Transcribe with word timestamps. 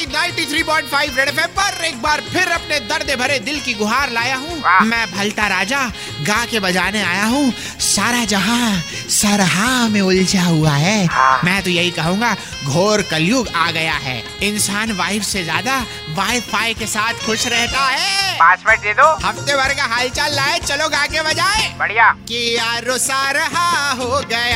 भाई 0.00 0.32
93.5 0.32 1.16
red 1.16 1.28
FM 1.28 1.46
पर 1.46 1.84
एक 1.84 2.00
बार 2.02 2.20
फिर 2.32 2.48
अपने 2.48 2.78
दर्द 2.80 3.10
भरे 3.18 3.38
दिल 3.38 3.60
की 3.60 3.74
गुहार 3.74 4.10
लाया 4.10 4.36
हूँ। 4.36 4.86
मैं 4.86 5.06
भलता 5.12 5.46
राजा 5.46 5.80
गा 6.26 6.44
के 6.44 6.60
बजाने 6.60 7.02
आया 7.02 7.24
हूँ। 7.24 7.52
सारा 7.80 8.24
जहाँ 8.24 8.80
सरहा 9.10 9.88
में 9.88 10.00
उलझा 10.00 10.42
हुआ 10.42 10.70
है। 10.70 11.04
हाँ। 11.06 11.40
मैं 11.44 11.62
तो 11.62 11.70
यही 11.70 11.90
कहूँगा 11.90 12.34
घोर 12.64 13.02
कलयुग 13.02 13.48
आ 13.48 13.70
गया 13.70 13.94
है। 13.94 14.22
इंसान 14.42 14.92
वाइफ 14.92 15.22
से 15.22 15.42
ज़्यादा 15.44 15.78
वाईफाई 16.10 16.74
के 16.74 16.86
साथ 16.86 17.26
खुश 17.26 17.46
रहता 17.46 17.86
है। 17.86 18.34
पासवर्ड 18.34 18.80
दे 18.80 18.94
दो। 18.94 19.12
हफ़्ते 19.26 19.56
भर 19.56 19.74
का 19.74 19.84
हालचाल 19.84 20.34
लाए 20.34 20.58
चलो 20.58 20.88
गा 20.88 21.06
के 21.06 21.22
बजाए। 21.22 21.68
बढ़िया। 21.78 22.10
कि 22.28 22.56
यारो 22.56 22.98
सारहा 22.98 23.90
हो 23.92 24.20
गया 24.30 24.49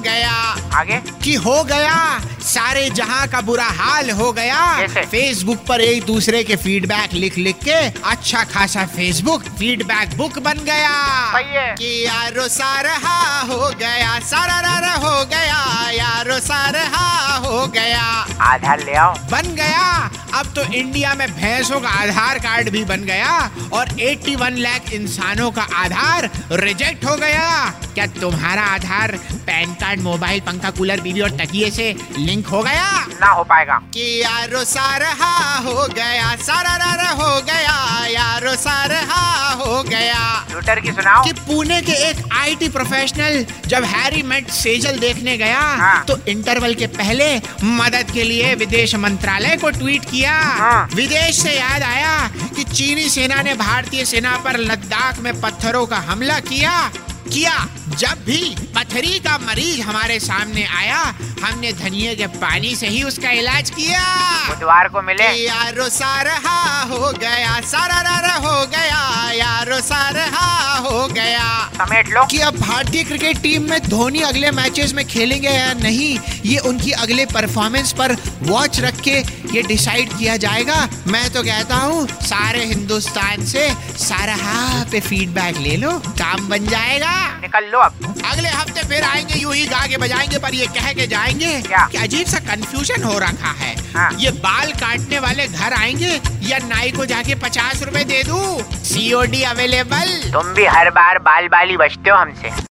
गया। 0.00 0.32
आगे? 0.78 1.00
कि 1.24 1.34
हो 1.34 1.62
गया 1.64 1.96
सारे 2.42 2.88
जहाँ 2.90 3.26
का 3.28 3.40
बुरा 3.40 3.66
हाल 3.78 4.10
हो 4.10 4.32
गया 4.32 4.86
फेसबुक 4.86 5.64
पर 5.68 5.80
एक 5.80 6.04
दूसरे 6.04 6.42
के 6.44 6.56
फीडबैक 6.56 7.12
लिख 7.14 7.38
लिख 7.38 7.56
के 7.64 7.74
अच्छा 8.10 8.44
खासा 8.44 8.84
फेसबुक 8.86 9.42
फीडबैक 9.58 10.16
बुक 10.16 10.38
बन 10.38 10.64
गया। 10.64 10.94
कि 11.74 11.90
यारो 12.06 12.48
सारहा 12.48 13.40
हो 13.42 13.68
गया 13.78 14.18
सारा 14.30 14.60
रारा 14.60 14.92
हो 15.06 15.24
गया 15.24 15.90
यारो 15.90 16.38
सारहा 16.40 17.36
हो 17.46 17.66
गया। 17.66 18.02
आधार 18.52 18.84
ले 18.84 18.94
आओ। 18.94 19.14
बन 19.30 19.54
गया 19.54 20.10
अब 20.34 20.46
तो 20.46 20.62
इंडिया 20.72 21.14
में 21.14 21.28
भैंसों 21.30 21.80
का 21.80 21.88
आधार 21.88 22.38
कार्ड 22.38 22.70
भी 22.70 22.84
बन 22.84 23.00
गया 23.00 23.50
और 23.72 23.88
81 24.00 24.56
लाख 24.56 24.92
इंसानों 24.92 25.50
का 25.50 25.62
आधार 25.62 26.30
रिजेक्ट 26.52 27.04
हो 27.04 27.16
गया। 27.16 27.48
क्या 27.94 28.06
तुम्हारा 28.06 28.62
आधार 28.62 29.12
पैन 29.46 29.74
कार्ड 29.74 30.00
मोबाइल 30.00 30.40
पंखा 30.40 30.70
कूलर 30.70 31.00
बीबी 31.00 31.20
और 31.20 31.30
तकिए 31.30 31.70
से 31.70 31.96
लिंक 32.18 32.46
हो 32.46 32.62
गया? 32.62 33.06
ना 33.20 33.28
हो 33.28 33.44
पाएगा। 33.44 33.74
कि 33.94 34.22
यारो 34.22 34.64
सारा 34.64 35.10
हो 35.58 35.88
गया 35.94 36.36
सारा 36.36 36.76
रहा। 36.76 37.10
हो 37.10 37.29
गया 38.60 38.84
रहा 38.84 39.00
सारहा 39.00 39.52
हो 39.64 39.82
गया 39.82 40.44
ट्विटर 40.50 40.80
की 40.80 40.92
सुनाओ 40.92 41.24
कि 41.24 41.32
पुणे 41.32 41.80
के 41.82 41.92
एक 42.08 42.16
IT 42.32 42.68
professional 42.68 43.44
Jab 43.66 43.84
Harry 43.84 44.22
Met 44.22 44.48
Sejal 44.50 44.98
देखने 44.98 45.36
गया 45.36 45.60
हाँ। 45.60 46.04
तो 46.04 46.16
इंटरवल 46.28 46.74
के 46.74 46.86
पहले 46.86 47.36
मदद 47.64 48.10
के 48.14 48.22
लिए 48.22 48.54
विदेश 48.54 48.94
मंत्रालय 48.94 49.56
को 49.56 49.70
ट्वीट 49.70 50.04
किया 50.04 50.32
हाँ। 50.32 50.88
विदेश 50.94 51.42
से 51.42 51.52
याद 51.52 51.82
आया 51.82 52.28
कि 52.56 52.64
चीनी 52.64 53.08
सेना 53.08 53.42
ने 53.42 53.54
भारतीय 53.54 54.04
सेना 54.04 54.36
पर 54.44 54.58
लद्दाख 54.58 55.18
में 55.18 55.40
पत्थरों 55.40 55.86
का 55.86 55.96
हमला 55.96 56.38
किया 56.40 56.90
किया। 57.30 57.56
जब 57.98 58.24
भी 58.26 58.54
पथरी 58.74 59.18
का 59.18 59.36
मरीज़ 59.38 59.80
हमारे 59.80 60.18
सामने 60.20 60.64
आया 60.78 60.98
हमने 61.42 61.72
धनिये 61.72 62.14
के 62.14 62.26
पानी 62.38 62.74
से 62.76 62.88
ही 62.88 63.02
उसका 63.02 63.30
इलाज 63.30 63.70
किया। 63.70 64.02
बुधवार 64.48 64.88
को 64.88 65.02
मिले। 65.02 65.28
यारो 65.36 65.88
सारहा 65.88 66.82
हो 66.84 67.12
गया 67.12 67.60
सारा 67.66 68.36
हो 68.38 68.66
गया 68.66 69.30
यारो 69.32 69.80
सारहा। 69.80 70.59
हो 70.90 71.06
गया। 71.08 71.48
समेट 71.74 72.08
लो 72.08 72.24
कि 72.26 72.38
अब 72.40 72.56
भारतीय 72.58 73.04
क्रिकेट 73.04 73.40
टीम 73.42 73.68
में 73.70 73.78
धोनी 73.88 74.20
अगले 74.22 74.50
मैचेस 74.50 74.94
में 74.94 75.04
खेलेंगे 75.06 75.48
या 75.48 75.72
नहीं 75.74 76.18
ये 76.44 76.58
उनकी 76.68 76.90
अगले 76.92 77.24
परफॉर्मेंस 77.26 77.92
पर 77.92 78.16
वॉच 78.42 78.80
रख 78.80 79.00
के 79.00 79.18
ये 79.54 79.62
डिसाइड 79.62 80.12
किया 80.12 80.36
जाएगा। 80.36 80.88
मैं 81.06 81.28
तो 81.32 81.42
कहता 81.42 81.76
हूँ 81.76 82.06
सारे 82.22 82.64
हिंदुस्तान 82.64 83.44
से 83.46 83.68
सारहा 83.98 84.84
पे 84.92 85.00
फीडबैक 85.00 85.56
ले 85.58 85.76
लो 85.76 85.98
काम 86.18 86.48
बन 86.48 86.66
जाएगा। 86.66 87.39
निकल 87.50 87.70
लो 87.72 87.78
अब। 87.78 88.22
अगले 88.32 88.48
हफ़्ते 88.48 88.82
फिर 88.88 89.04
आएँगे 89.04 89.38
यूँ 89.40 89.54
ही 89.54 89.66
गा 89.66 89.86
के 89.86 89.96
बजाएँगे 89.98 90.38
पर 90.38 90.54
ये 90.54 90.66
कह 90.76 90.92
के 90.94 91.06
जाएँगे 91.06 91.60
क्या? 91.62 91.86
कि 91.92 91.98
अजीब 91.98 92.26
सा 92.26 92.38
कंफ्यूजन 92.46 93.02
हो 93.02 93.18
रखा 93.18 93.50
है। 93.62 93.74
हाँ। 93.94 94.10
ये 94.20 94.30
बाल 94.46 94.72
काटने 94.80 95.18
वाले 95.18 95.46
घर 95.48 95.72
आएँगे 95.72 96.20
या 96.48 96.58
नाई 96.68 96.90
को 96.96 97.06
जाके 97.06 97.34
पचास 97.42 97.82
रूपए 97.82 98.04
दे 98.04 98.22
दूँ? 98.24 98.62
सीओडी 98.84 99.42
अवेलेबल 99.50 100.30
तुम 100.32 100.54
भी 100.54 100.66
हर 100.76 100.90
बार 100.90 101.18
बाल 101.28 101.48
बाली 101.48 101.76
बचते 101.76 102.10
हो 102.10 102.16
हमसे। 102.16 102.68